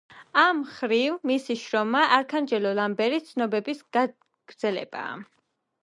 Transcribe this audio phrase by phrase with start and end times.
[0.43, 5.19] ამ მხრივ მისი შრომა არქანჯელო ლამბერტის ცნობების გაგრძელებაა.